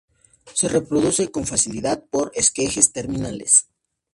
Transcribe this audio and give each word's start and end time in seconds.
Se 0.55 0.67
reproduce 0.67 1.29
con 1.29 1.45
facilidad 1.45 2.03
por 2.09 2.31
esquejes 2.33 2.91
terminales. 2.91 3.67